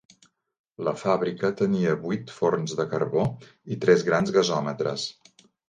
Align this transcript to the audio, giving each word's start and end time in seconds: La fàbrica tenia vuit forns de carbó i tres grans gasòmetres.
La 0.87 0.93
fàbrica 1.01 1.51
tenia 1.59 1.91
vuit 2.07 2.33
forns 2.39 2.75
de 2.81 2.87
carbó 2.95 3.29
i 3.77 3.81
tres 3.87 4.09
grans 4.11 4.35
gasòmetres. 4.41 5.09